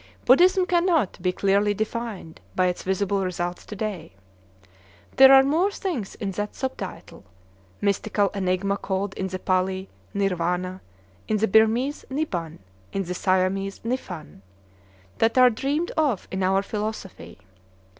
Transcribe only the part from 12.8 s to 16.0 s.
in the Siamese Niphan, than are dreamed